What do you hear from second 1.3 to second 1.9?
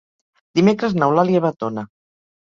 va a Tona.